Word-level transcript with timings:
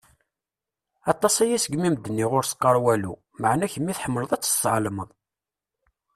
Aṭas-aya 1.11 1.57
seg 1.63 1.73
mi 1.77 1.85
i 1.89 1.91
m-d-nniɣ 1.93 2.31
ur 2.37 2.45
s-qqaṛ 2.45 2.77
walu, 2.83 3.13
meƐna 3.41 3.71
kemmi 3.73 3.93
tḥemmleɣ 3.97 4.31
ad 4.31 4.41
tt-tesƐelmeḍ. 4.41 5.09